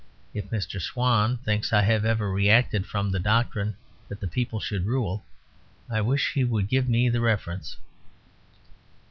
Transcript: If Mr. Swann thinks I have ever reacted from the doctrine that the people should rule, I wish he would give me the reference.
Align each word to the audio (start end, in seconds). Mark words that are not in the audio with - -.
If 0.33 0.49
Mr. 0.49 0.81
Swann 0.81 1.37
thinks 1.37 1.71
I 1.71 1.83
have 1.83 2.03
ever 2.05 2.31
reacted 2.31 2.87
from 2.87 3.11
the 3.11 3.19
doctrine 3.19 3.77
that 4.09 4.19
the 4.19 4.27
people 4.27 4.59
should 4.59 4.87
rule, 4.87 5.23
I 5.91 6.01
wish 6.01 6.33
he 6.33 6.43
would 6.43 6.67
give 6.69 6.89
me 6.89 7.07
the 7.07 7.21
reference. 7.21 7.77